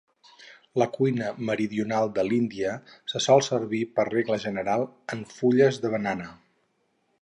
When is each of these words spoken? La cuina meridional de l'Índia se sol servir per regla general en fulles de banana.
La 0.81 0.87
cuina 0.95 1.27
meridional 1.49 2.09
de 2.17 2.25
l'Índia 2.31 2.73
se 3.13 3.23
sol 3.27 3.47
servir 3.51 3.85
per 3.99 4.09
regla 4.11 4.43
general 4.49 4.91
en 5.17 5.27
fulles 5.39 5.83
de 5.87 5.99
banana. 5.99 6.33